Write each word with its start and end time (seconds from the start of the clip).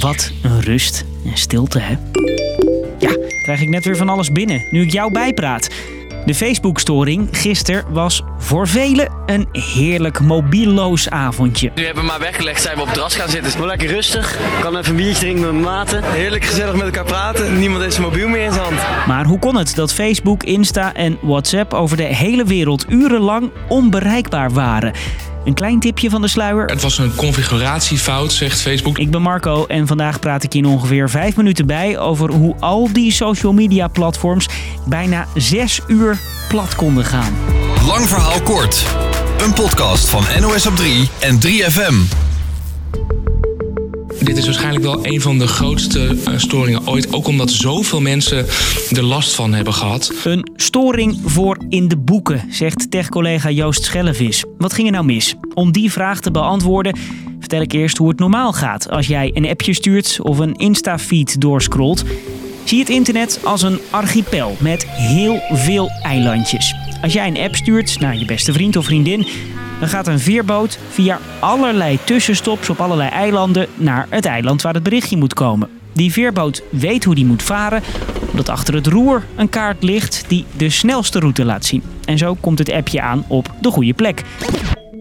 Wat 0.00 0.32
een 0.42 0.60
rust 0.60 1.04
en 1.24 1.36
stilte, 1.36 1.78
hè? 1.78 1.96
Ja, 2.98 3.16
krijg 3.42 3.60
ik 3.60 3.68
net 3.68 3.84
weer 3.84 3.96
van 3.96 4.08
alles 4.08 4.32
binnen, 4.32 4.66
nu 4.70 4.82
ik 4.82 4.92
jou 4.92 5.12
bijpraat. 5.12 5.68
De 6.24 6.34
Facebook-storing 6.34 7.28
gisteren 7.32 7.84
was 7.92 8.22
voor 8.38 8.68
velen 8.68 9.12
een 9.26 9.48
heerlijk 9.52 10.20
mobieloos 10.20 11.10
avondje. 11.10 11.70
Nu 11.74 11.84
hebben 11.84 12.02
we 12.02 12.08
maar 12.08 12.20
weggelegd, 12.20 12.62
zijn 12.62 12.74
we 12.74 12.80
op 12.80 12.86
het 12.86 12.94
terras 12.94 13.14
gaan 13.14 13.28
zitten. 13.28 13.58
Wel 13.58 13.66
lekker 13.66 13.88
rustig. 13.88 14.38
Kan 14.60 14.76
even 14.76 14.90
een 14.90 14.96
biertje 14.96 15.20
drinken 15.20 15.42
met 15.42 15.52
mijn 15.52 15.64
maten. 15.64 16.12
Heerlijk 16.12 16.44
gezellig 16.44 16.74
met 16.74 16.84
elkaar 16.84 17.04
praten. 17.04 17.58
Niemand 17.58 17.82
heeft 17.82 17.94
zijn 17.94 18.06
mobiel 18.06 18.28
meer 18.28 18.44
in 18.44 18.52
zijn 18.52 18.64
hand. 18.64 19.06
Maar 19.06 19.24
hoe 19.24 19.38
kon 19.38 19.56
het 19.56 19.74
dat 19.74 19.92
Facebook, 19.92 20.42
Insta 20.42 20.94
en 20.94 21.18
WhatsApp 21.22 21.74
over 21.74 21.96
de 21.96 22.02
hele 22.02 22.44
wereld 22.44 22.84
urenlang 22.88 23.50
onbereikbaar 23.68 24.50
waren? 24.52 24.92
Een 25.46 25.54
klein 25.54 25.80
tipje 25.80 26.10
van 26.10 26.22
de 26.22 26.28
sluier. 26.28 26.64
Het 26.64 26.82
was 26.82 26.98
een 26.98 27.14
configuratiefout, 27.14 28.32
zegt 28.32 28.60
Facebook. 28.60 28.98
Ik 28.98 29.10
ben 29.10 29.22
Marco 29.22 29.66
en 29.66 29.86
vandaag 29.86 30.18
praat 30.20 30.42
ik 30.42 30.52
je 30.52 30.58
in 30.58 30.66
ongeveer 30.66 31.10
5 31.10 31.36
minuten 31.36 31.66
bij 31.66 31.98
over 31.98 32.32
hoe 32.32 32.54
al 32.60 32.92
die 32.92 33.12
social 33.12 33.52
media 33.52 33.88
platforms 33.88 34.48
bijna 34.86 35.26
6 35.34 35.80
uur 35.86 36.18
plat 36.48 36.74
konden 36.74 37.04
gaan. 37.04 37.34
Lang 37.86 38.08
verhaal 38.08 38.40
kort. 38.40 38.84
Een 39.38 39.52
podcast 39.52 40.08
van 40.08 40.24
NOS 40.40 40.66
op 40.66 40.76
3 40.76 41.08
en 41.20 41.38
3FM. 41.46 42.25
Dit 44.26 44.36
is 44.36 44.44
waarschijnlijk 44.44 44.84
wel 44.84 45.06
een 45.06 45.20
van 45.20 45.38
de 45.38 45.46
grootste 45.46 46.16
eh, 46.24 46.32
storingen 46.36 46.86
ooit. 46.86 47.12
Ook 47.12 47.26
omdat 47.26 47.50
zoveel 47.50 48.00
mensen 48.00 48.46
er 48.90 49.02
last 49.02 49.34
van 49.34 49.54
hebben 49.54 49.72
gehad. 49.72 50.12
Een 50.24 50.50
storing 50.56 51.18
voor 51.24 51.58
in 51.68 51.88
de 51.88 51.96
boeken, 51.96 52.42
zegt 52.50 52.90
tech-collega 52.90 53.50
Joost 53.50 53.84
Schellevis. 53.84 54.44
Wat 54.58 54.72
ging 54.72 54.86
er 54.86 54.92
nou 54.92 55.04
mis? 55.04 55.34
Om 55.54 55.72
die 55.72 55.92
vraag 55.92 56.20
te 56.20 56.30
beantwoorden 56.30 56.98
vertel 57.38 57.60
ik 57.60 57.72
eerst 57.72 57.96
hoe 57.96 58.08
het 58.08 58.18
normaal 58.18 58.52
gaat 58.52 58.90
als 58.90 59.06
jij 59.06 59.30
een 59.34 59.48
appje 59.48 59.72
stuurt 59.72 60.18
of 60.22 60.38
een 60.38 60.54
Insta-feed 60.54 61.40
doorscrollt. 61.40 62.04
Zie 62.64 62.78
het 62.78 62.88
internet 62.88 63.40
als 63.44 63.62
een 63.62 63.78
archipel 63.90 64.56
met 64.60 64.86
heel 64.88 65.40
veel 65.52 65.90
eilandjes. 66.02 66.85
Als 67.06 67.14
jij 67.14 67.26
een 67.26 67.38
app 67.38 67.56
stuurt 67.56 68.00
naar 68.00 68.16
je 68.16 68.24
beste 68.24 68.52
vriend 68.52 68.76
of 68.76 68.84
vriendin, 68.84 69.26
dan 69.80 69.88
gaat 69.88 70.06
een 70.06 70.18
veerboot 70.18 70.78
via 70.88 71.18
allerlei 71.40 71.98
tussenstops 72.04 72.70
op 72.70 72.80
allerlei 72.80 73.10
eilanden 73.10 73.66
naar 73.74 74.06
het 74.10 74.24
eiland 74.24 74.62
waar 74.62 74.74
het 74.74 74.82
berichtje 74.82 75.16
moet 75.16 75.34
komen. 75.34 75.68
Die 75.92 76.12
veerboot 76.12 76.62
weet 76.70 77.04
hoe 77.04 77.14
die 77.14 77.24
moet 77.24 77.42
varen, 77.42 77.82
omdat 78.30 78.48
achter 78.48 78.74
het 78.74 78.86
roer 78.86 79.24
een 79.36 79.48
kaart 79.48 79.82
ligt 79.82 80.24
die 80.28 80.44
de 80.56 80.70
snelste 80.70 81.18
route 81.18 81.44
laat 81.44 81.64
zien. 81.64 81.82
En 82.04 82.18
zo 82.18 82.34
komt 82.34 82.58
het 82.58 82.72
appje 82.72 83.00
aan 83.00 83.24
op 83.28 83.50
de 83.60 83.70
goede 83.70 83.94
plek. 83.94 84.22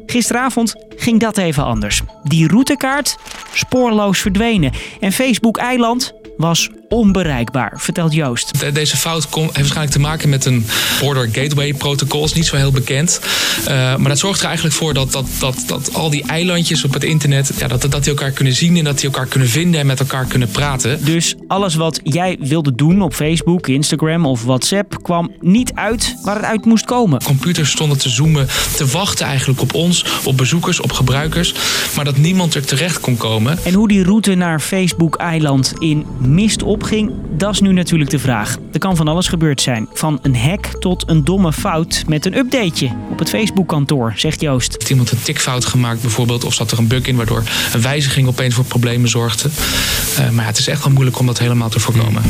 Gisteravond 0.06 0.75
ging 0.95 1.19
dat 1.19 1.38
even 1.38 1.64
anders. 1.64 2.02
Die 2.23 2.47
routekaart 2.47 3.17
spoorloos 3.53 4.19
verdwenen 4.19 4.72
en 5.00 5.12
Facebook 5.12 5.58
Eiland 5.58 6.14
was 6.38 6.69
onbereikbaar, 6.96 7.74
vertelt 7.76 8.14
Joost. 8.14 8.60
De- 8.60 8.72
Deze 8.72 8.98
fout 8.98 9.30
kom- 9.30 9.44
heeft 9.44 9.56
waarschijnlijk 9.56 9.92
te 9.92 10.00
maken 10.00 10.30
met 10.30 10.46
een 10.46 10.66
Border 11.00 11.30
Gateway 11.32 11.74
protocol. 11.74 12.24
is 12.24 12.34
niet 12.34 12.46
zo 12.46 12.56
heel 12.56 12.72
bekend. 12.72 13.20
Eh, 13.66 13.74
maar 13.74 14.08
dat 14.10 14.20
zorgt 14.20 14.40
er 14.40 14.46
eigenlijk 14.46 14.76
voor 14.76 14.94
dat, 14.94 15.12
dat, 15.12 15.26
dat, 15.40 15.64
dat 15.68 15.94
al 15.94 16.10
die 16.10 16.24
eilandjes 16.28 16.84
op 16.84 16.94
het 16.94 17.04
internet... 17.04 17.52
Ja, 17.58 17.68
dat, 17.68 17.82
dat 17.82 18.04
die 18.04 18.14
elkaar 18.14 18.32
kunnen 18.32 18.54
zien 18.54 18.78
en 18.78 18.84
dat 18.84 18.96
die 19.00 19.06
elkaar 19.06 19.26
kunnen 19.26 19.50
vinden 19.50 19.80
en 19.80 19.86
met 19.86 20.00
elkaar 20.00 20.26
kunnen 20.26 20.50
praten. 20.50 21.06
Dus 21.06 21.36
alles 21.48 21.76
wat 21.76 22.00
jij 22.04 22.38
wilde 22.40 22.76
doen 22.76 23.02
op 23.02 23.14
Facebook, 23.14 23.68
Instagram 23.68 24.26
of 24.26 24.44
WhatsApp 24.44 25.04
kwam 25.04 25.32
niet 25.42 25.72
uit 25.74 26.16
waar 26.24 26.36
het 26.36 26.46
uit 26.46 26.66
moest 26.66 26.86
komen. 26.86 27.24
Computers 27.24 27.72
stonden 27.72 27.98
te 27.98 28.09
zoomen, 28.09 28.48
te 28.76 28.86
wachten 28.86 29.26
eigenlijk 29.26 29.62
op 29.62 29.74
ons, 29.74 30.06
op 30.24 30.38
bezoekers, 30.38 30.80
op 30.80 30.92
gebruikers. 30.92 31.54
Maar 31.96 32.06
dat 32.06 32.18
niemand 32.18 32.56
er 32.56 32.66
terecht 32.66 33.00
kon 33.00 33.18
komen. 33.18 33.58
En 33.64 33.74
hoe 33.74 33.88
die 33.88 34.04
route 34.04 34.36
naar 34.36 34.59
Facebook-eiland 34.59 35.74
in 35.80 36.06
mist 36.20 36.64
dat 37.38 37.53
is 37.53 37.59
nu 37.59 37.73
natuurlijk 37.73 38.09
de 38.09 38.19
vraag. 38.19 38.58
Er 38.72 38.80
kan 38.80 38.95
van 38.95 39.08
alles 39.08 39.28
gebeurd 39.28 39.62
zijn. 39.62 39.88
Van 39.94 40.19
een 40.22 40.35
hack 40.35 40.66
tot 40.66 41.09
een 41.09 41.23
domme 41.23 41.53
fout 41.53 42.03
met 42.07 42.25
een 42.25 42.38
updateje 42.38 42.91
op 43.12 43.19
het 43.19 43.29
Facebook-kantoor, 43.29 44.13
zegt 44.16 44.41
Joost. 44.41 44.73
Heeft 44.73 44.90
iemand 44.90 45.12
een 45.12 45.22
tikfout 45.22 45.66
gemaakt 45.66 46.01
bijvoorbeeld? 46.01 46.44
Of 46.44 46.53
zat 46.53 46.72
er 46.72 46.78
een 46.78 46.88
bug 46.88 47.06
in 47.06 47.16
waardoor 47.16 47.44
een 47.74 47.81
wijziging 47.81 48.28
opeens 48.28 48.53
voor 48.53 48.66
problemen 48.66 49.09
zorgde? 49.09 49.50
Eh, 50.18 50.29
maar 50.29 50.44
ja, 50.44 50.50
het 50.50 50.57
is 50.57 50.68
echt 50.68 50.84
wel 50.84 50.94
moeilijk 50.94 51.19
om 51.19 51.25
dat 51.25 51.40
helemaal 51.40 51.69
te 51.69 51.79
voorkomen. 51.79 52.24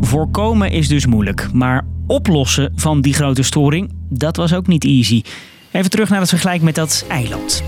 Voorkomen 0.00 0.70
is 0.70 0.88
dus 0.88 1.06
moeilijk, 1.06 1.48
maar 1.52 1.86
oplossen 2.06 2.72
van 2.76 3.00
die 3.00 3.14
grote 3.14 3.42
storing, 3.42 3.92
dat 4.08 4.36
was 4.36 4.54
ook 4.54 4.66
niet 4.66 4.84
easy. 4.84 5.22
Even 5.70 5.90
terug 5.90 6.08
naar 6.08 6.20
het 6.20 6.28
vergelijk 6.28 6.62
met 6.62 6.74
dat 6.74 7.04
eiland. 7.08 7.62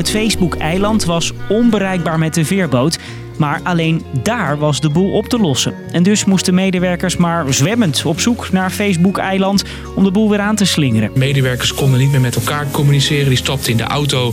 Het 0.00 0.10
Facebook-eiland 0.10 1.04
was 1.04 1.32
onbereikbaar 1.48 2.18
met 2.18 2.34
de 2.34 2.44
veerboot, 2.44 2.98
maar 3.38 3.60
alleen 3.62 4.04
daar 4.22 4.58
was 4.58 4.80
de 4.80 4.90
boel 4.90 5.12
op 5.12 5.28
te 5.28 5.38
lossen. 5.38 5.74
En 5.92 6.02
dus 6.02 6.24
moesten 6.24 6.54
medewerkers 6.54 7.16
maar 7.16 7.52
zwemmend 7.52 8.04
op 8.04 8.20
zoek 8.20 8.52
naar 8.52 8.70
Facebook-eiland 8.70 9.64
om 9.94 10.04
de 10.04 10.10
boel 10.10 10.30
weer 10.30 10.40
aan 10.40 10.56
te 10.56 10.64
slingeren. 10.64 11.10
Medewerkers 11.14 11.74
konden 11.74 12.00
niet 12.00 12.10
meer 12.10 12.20
met 12.20 12.36
elkaar 12.36 12.66
communiceren. 12.70 13.28
Die 13.28 13.36
stapten 13.36 13.70
in 13.70 13.76
de 13.76 13.82
auto 13.82 14.32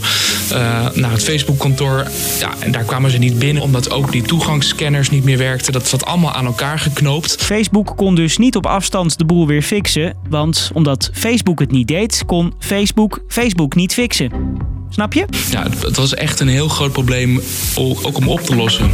eh, 0.52 0.58
naar 0.94 1.12
het 1.12 1.24
Facebook-kantoor. 1.24 2.08
Ja, 2.40 2.54
en 2.60 2.72
daar 2.72 2.84
kwamen 2.84 3.12
ze 3.12 3.18
niet 3.18 3.40
binnen, 3.40 3.64
omdat 3.64 3.92
ook 3.92 4.12
die 4.12 4.22
toegangsscanners 4.22 5.10
niet 5.10 5.24
meer 5.24 5.38
werkten. 5.38 5.74
Dat 5.74 5.88
zat 5.88 6.06
allemaal 6.06 6.34
aan 6.34 6.46
elkaar 6.46 6.80
geknoopt. 6.80 7.44
Facebook 7.44 7.94
kon 7.96 8.16
dus 8.16 8.38
niet 8.38 8.56
op 8.56 8.66
afstand 8.66 9.18
de 9.18 9.26
boel 9.26 9.48
weer 9.48 9.62
fixen, 9.62 10.18
want 10.30 10.72
omdat 10.74 11.10
Facebook 11.14 11.60
het 11.60 11.72
niet 11.72 11.88
deed, 11.88 12.24
kon 12.26 12.54
Facebook 12.60 13.20
Facebook 13.28 13.76
niet 13.76 13.94
fixen. 13.94 14.76
Snap 14.90 15.14
je? 15.14 15.26
Ja, 15.50 15.64
het, 15.64 15.98
was 15.98 16.14
echt 16.14 16.40
een 16.40 16.48
heel 16.48 16.68
groot 16.68 16.92
probleem, 16.92 17.42
ook 17.76 18.18
om 18.18 18.28
op 18.28 18.40
te 18.40 18.56
lossen. 18.56 18.92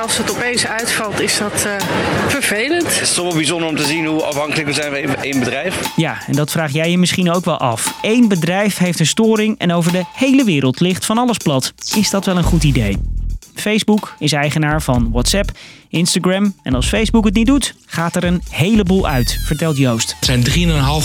Als 0.00 0.18
het 0.18 0.30
opeens 0.30 0.66
uitvalt, 0.66 1.20
is 1.20 1.38
dat 1.38 1.64
eh, 1.64 1.86
vervelend. 2.28 2.82
Het 2.82 3.00
is 3.00 3.14
toch 3.14 3.24
wel 3.24 3.34
bijzonder 3.34 3.68
om 3.68 3.76
te 3.76 3.84
zien 3.84 4.06
hoe 4.06 4.22
afhankelijk 4.22 4.66
we 4.66 4.72
zijn 4.72 5.08
van 5.08 5.22
één 5.22 5.38
bedrijf. 5.38 5.80
Ja, 5.96 6.18
en 6.26 6.32
dat 6.32 6.50
vraag 6.50 6.72
jij 6.72 6.90
je 6.90 6.98
misschien 6.98 7.30
ook 7.30 7.44
wel 7.44 7.58
af. 7.58 7.94
Eén 8.02 8.28
bedrijf 8.28 8.78
heeft 8.78 9.00
een 9.00 9.06
storing 9.06 9.58
en 9.58 9.72
over 9.72 9.92
de 9.92 10.04
hele 10.12 10.44
wereld 10.44 10.80
ligt 10.80 11.06
van 11.06 11.18
alles 11.18 11.36
plat. 11.36 11.72
Is 11.96 12.10
dat 12.10 12.26
wel 12.26 12.36
een 12.36 12.42
goed 12.42 12.64
idee? 12.64 12.96
Facebook 13.60 14.14
is 14.18 14.32
eigenaar 14.32 14.82
van 14.82 15.10
WhatsApp, 15.12 15.50
Instagram 15.88 16.54
en 16.62 16.74
als 16.74 16.86
Facebook 16.86 17.24
het 17.24 17.34
niet 17.34 17.46
doet, 17.46 17.74
gaat 17.86 18.16
er 18.16 18.24
een 18.24 18.42
heleboel 18.50 19.08
uit, 19.08 19.40
vertelt 19.44 19.76
Joost. 19.76 20.16
Er 20.20 20.26
zijn 20.26 20.44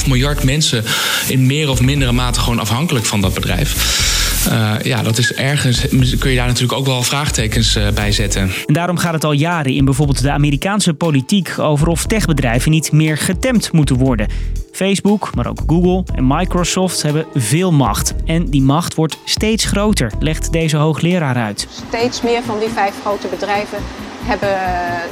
3,5 0.02 0.08
miljard 0.08 0.44
mensen 0.44 0.84
in 1.28 1.46
meer 1.46 1.70
of 1.70 1.82
mindere 1.82 2.12
mate 2.12 2.40
gewoon 2.40 2.60
afhankelijk 2.60 3.06
van 3.06 3.22
dat 3.22 3.34
bedrijf. 3.34 4.13
Eh, 4.50 4.76
ja, 4.84 5.02
dat 5.04 5.18
is 5.18 5.34
ergens, 5.34 5.88
kun 6.20 6.30
je 6.30 6.36
daar 6.36 6.48
natuurlijk 6.48 6.80
ook 6.80 6.86
wel 6.86 7.04
vraagtekens 7.04 7.76
eh, 7.76 7.88
bij 7.90 8.12
zetten. 8.12 8.42
En 8.66 8.74
daarom 8.74 8.98
gaat 8.98 9.14
het 9.14 9.24
al 9.24 9.32
jaren 9.32 9.74
in 9.74 9.86
bijvoorbeeld 9.86 10.22
de 10.22 10.32
Amerikaanse 10.32 10.94
politiek 10.94 11.60
over 11.60 11.88
of 11.88 12.06
techbedrijven 12.06 12.72
niet 12.72 12.92
meer 12.92 13.18
getemd 13.18 13.72
moeten 13.72 13.96
worden. 13.96 14.28
Facebook, 14.72 15.36
maar 15.36 15.48
ook 15.48 15.60
Google 15.68 16.04
en 16.16 16.28
Microsoft 16.28 17.02
hebben 17.02 17.26
veel 17.34 17.72
macht. 17.72 18.14
En 18.26 18.46
die 18.46 18.62
macht 18.62 18.96
wordt 18.96 19.18
steeds 19.26 19.66
groter, 19.66 20.12
legt 20.20 20.52
deze 20.52 20.78
hoogleraar 20.78 21.36
uit. 21.36 21.68
Steeds 21.88 22.22
meer 22.22 22.44
van 22.44 22.60
die 22.60 22.70
vijf 22.70 22.94
grote 23.02 23.28
bedrijven 23.28 23.78
hebben, 24.24 24.50
eh, 24.50 24.58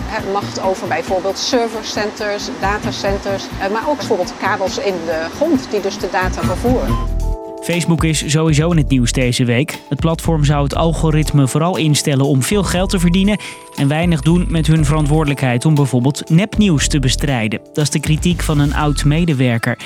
hebben 0.05 0.31
macht 0.31 0.61
over 0.61 0.87
bijvoorbeeld 0.87 1.37
servercenters, 1.37 2.43
datacenters, 2.59 3.43
maar 3.71 3.89
ook 3.89 3.97
bijvoorbeeld 3.97 4.33
kabels 4.39 4.77
in 4.77 4.95
de 5.05 5.25
grond 5.35 5.67
die 5.71 5.81
dus 5.81 5.97
de 5.97 6.09
data 6.11 6.41
vervoeren. 6.41 7.20
Facebook 7.61 8.03
is 8.03 8.31
sowieso 8.31 8.71
in 8.71 8.77
het 8.77 8.89
nieuws 8.89 9.11
deze 9.11 9.45
week. 9.45 9.79
Het 9.89 9.99
platform 9.99 10.43
zou 10.43 10.63
het 10.63 10.75
algoritme 10.75 11.47
vooral 11.47 11.77
instellen 11.77 12.25
om 12.25 12.41
veel 12.41 12.63
geld 12.63 12.89
te 12.89 12.99
verdienen 12.99 13.39
en 13.75 13.87
weinig 13.87 14.21
doen 14.21 14.45
met 14.49 14.67
hun 14.67 14.85
verantwoordelijkheid 14.85 15.65
om 15.65 15.75
bijvoorbeeld 15.75 16.29
nepnieuws 16.29 16.87
te 16.87 16.99
bestrijden. 16.99 17.59
Dat 17.73 17.83
is 17.83 17.89
de 17.89 17.99
kritiek 17.99 18.41
van 18.41 18.59
een 18.59 18.73
oud 18.73 19.03
medewerker. 19.03 19.77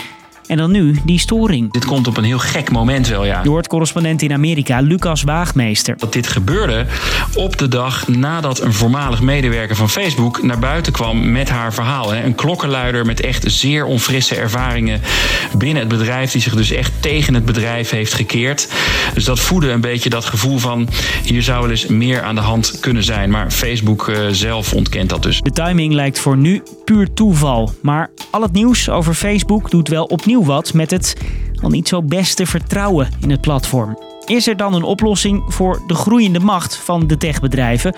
En 0.47 0.57
dan 0.57 0.71
nu 0.71 0.95
die 1.05 1.19
storing. 1.19 1.71
Dit 1.71 1.85
komt 1.85 2.07
op 2.07 2.17
een 2.17 2.23
heel 2.23 2.39
gek 2.39 2.71
moment 2.71 3.07
wel, 3.07 3.25
ja. 3.25 3.39
Je 3.43 3.49
hoort 3.49 3.67
correspondent 3.67 4.21
in 4.21 4.33
Amerika 4.33 4.79
Lucas 4.79 5.23
Waagmeester. 5.23 5.97
Dat 5.97 6.13
dit 6.13 6.27
gebeurde 6.27 6.85
op 7.33 7.57
de 7.57 7.67
dag 7.67 8.07
nadat 8.07 8.61
een 8.61 8.73
voormalig 8.73 9.21
medewerker 9.21 9.75
van 9.75 9.89
Facebook 9.89 10.43
naar 10.43 10.59
buiten 10.59 10.93
kwam 10.93 11.31
met 11.31 11.49
haar 11.49 11.73
verhaal. 11.73 12.11
hè. 12.11 12.23
Een 12.23 12.35
klokkenluider 12.35 13.05
met 13.05 13.21
echt 13.21 13.43
zeer 13.47 13.85
onfrisse 13.85 14.35
ervaringen 14.35 15.01
binnen 15.57 15.79
het 15.79 15.87
bedrijf, 15.87 16.31
die 16.31 16.41
zich 16.41 16.55
dus 16.55 16.71
echt 16.71 16.91
tegen 16.99 17.33
het 17.33 17.45
bedrijf 17.45 17.89
heeft 17.89 18.13
gekeerd. 18.13 18.67
Dus 19.13 19.23
dat 19.23 19.39
voedde 19.39 19.69
een 19.69 19.81
beetje 19.81 20.09
dat 20.09 20.25
gevoel 20.25 20.57
van 20.57 20.89
hier 21.23 21.43
zou 21.43 21.61
wel 21.61 21.69
eens 21.69 21.87
meer 21.87 22.21
aan 22.21 22.35
de 22.35 22.41
hand 22.41 22.79
kunnen 22.79 23.03
zijn. 23.03 23.29
Maar 23.29 23.51
Facebook 23.51 24.07
eh, 24.07 24.17
zelf 24.31 24.73
ontkent 24.73 25.09
dat 25.09 25.23
dus. 25.23 25.41
De 25.41 25.51
timing 25.51 25.93
lijkt 25.93 26.19
voor 26.19 26.37
nu 26.37 26.63
puur 26.85 27.13
toeval. 27.13 27.73
Maar 27.81 28.09
al 28.29 28.41
het 28.41 28.51
nieuws 28.51 28.89
over 28.89 29.13
Facebook 29.13 29.71
doet 29.71 29.87
wel 29.87 30.03
opnieuw 30.03 30.34
wat 30.43 30.73
met 30.73 30.91
het 30.91 31.15
al 31.61 31.69
niet 31.69 31.87
zo 31.87 32.01
beste 32.01 32.45
vertrouwen 32.45 33.09
in 33.21 33.29
het 33.29 33.41
platform. 33.41 33.97
Is 34.25 34.47
er 34.47 34.57
dan 34.57 34.73
een 34.73 34.83
oplossing 34.83 35.43
voor 35.47 35.81
de 35.87 35.93
groeiende 35.93 36.39
macht 36.39 36.75
van 36.75 37.07
de 37.07 37.17
techbedrijven? 37.17 37.95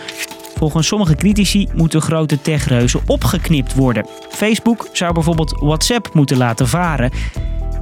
Volgens 0.55 0.87
sommige 0.87 1.15
critici 1.15 1.67
moeten 1.73 2.01
grote 2.01 2.41
techreuzen 2.41 3.01
opgeknipt 3.05 3.73
worden. 3.73 4.05
Facebook 4.29 4.87
zou 4.91 5.13
bijvoorbeeld 5.13 5.51
WhatsApp 5.59 6.09
moeten 6.13 6.37
laten 6.37 6.67
varen. 6.67 7.11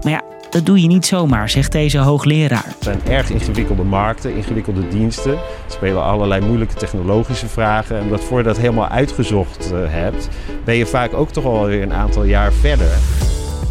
Maar 0.02 0.12
ja, 0.12 0.22
dat 0.50 0.66
doe 0.66 0.82
je 0.82 0.88
niet 0.88 1.06
zomaar, 1.06 1.50
zegt 1.50 1.72
deze 1.72 1.98
hoogleraar. 1.98 2.66
Het 2.66 2.76
zijn 2.80 3.02
erg 3.08 3.30
ingewikkelde 3.30 3.84
markten, 3.84 4.36
ingewikkelde 4.36 4.88
diensten. 4.88 5.32
Er 5.34 5.40
spelen 5.68 6.04
allerlei 6.04 6.46
moeilijke 6.46 6.76
technologische 6.76 7.48
vragen. 7.48 7.98
En 7.98 8.04
omdat 8.04 8.24
voor 8.24 8.38
je 8.38 8.44
dat 8.44 8.58
helemaal 8.58 8.88
uitgezocht 8.88 9.72
uh, 9.74 9.80
hebt, 9.86 10.30
ben 10.64 10.76
je 10.76 10.86
vaak 10.86 11.14
ook 11.14 11.30
toch 11.30 11.46
alweer 11.46 11.82
een 11.82 11.94
aantal 11.94 12.24
jaar 12.24 12.54
verder. 12.54 12.92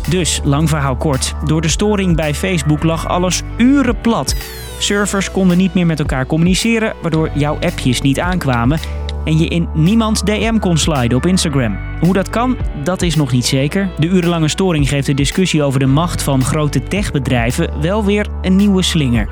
Dus, 0.09 0.41
lang 0.45 0.69
verhaal 0.69 0.97
kort. 0.97 1.35
Door 1.45 1.61
de 1.61 1.69
storing 1.69 2.17
bij 2.17 2.35
Facebook 2.35 2.83
lag 2.83 3.09
alles 3.09 3.43
uren 3.56 4.01
plat. 4.01 4.35
Servers 4.79 5.31
konden 5.31 5.56
niet 5.56 5.75
meer 5.75 5.87
met 5.87 5.99
elkaar 5.99 6.27
communiceren, 6.27 6.93
waardoor 7.03 7.31
jouw 7.35 7.59
appjes 7.61 8.01
niet 8.01 8.21
aankwamen 8.21 8.79
en 9.25 9.39
je 9.39 9.49
in 9.49 9.69
niemands 9.75 10.23
DM 10.23 10.59
kon 10.59 10.77
sliden 10.77 11.17
op 11.17 11.27
Instagram. 11.27 11.79
Hoe 12.01 12.12
dat 12.12 12.31
kan, 12.31 12.56
dat 12.83 13.03
is 13.03 13.17
nog 13.17 13.33
niet 13.33 13.47
zeker. 13.47 13.91
De 13.99 14.06
urenlange 14.06 14.49
storing 14.49 14.89
geeft 14.89 15.06
de 15.06 15.15
discussie 15.15 15.62
over 15.62 15.81
de 15.81 15.87
macht 15.87 16.23
van 16.23 16.45
grote 16.45 16.83
techbedrijven 16.83 17.81
wel 17.81 18.05
weer 18.05 18.27
een 18.43 18.57
nieuwe 18.57 18.83
slinger. 18.83 19.29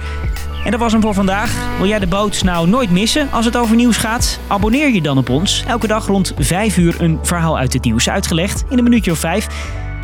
En 0.64 0.70
dat 0.70 0.80
was 0.80 0.92
hem 0.92 1.00
voor 1.00 1.14
vandaag. 1.14 1.76
Wil 1.78 1.86
jij 1.86 1.98
de 1.98 2.06
boot 2.06 2.44
nou 2.44 2.68
nooit 2.68 2.90
missen 2.90 3.30
als 3.30 3.44
het 3.44 3.56
over 3.56 3.76
nieuws 3.76 3.96
gaat? 3.96 4.38
Abonneer 4.46 4.90
je 4.90 5.02
dan 5.02 5.18
op 5.18 5.28
ons. 5.28 5.64
Elke 5.66 5.86
dag 5.86 6.06
rond 6.06 6.34
5 6.38 6.76
uur 6.76 7.00
een 7.00 7.18
verhaal 7.22 7.58
uit 7.58 7.72
het 7.72 7.84
nieuws 7.84 8.08
uitgelegd 8.08 8.64
in 8.68 8.78
een 8.78 8.84
minuutje 8.84 9.10
of 9.10 9.18
vijf. 9.18 9.46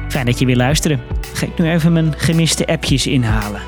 Fijn 0.08 0.26
dat 0.26 0.38
je 0.38 0.46
weer 0.46 0.56
luisteren. 0.56 1.00
Ga 1.32 1.46
ik 1.46 1.58
nu 1.58 1.70
even 1.70 1.92
mijn 1.92 2.12
gemiste 2.16 2.66
appjes 2.66 3.06
inhalen. 3.06 3.60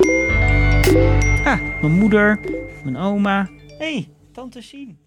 Ah, 1.43 1.61
mijn 1.81 1.93
moeder, 1.93 2.39
mijn 2.83 2.97
oma. 2.97 3.49
Hey, 3.77 4.09
tante 4.31 4.61
Sien. 4.61 5.00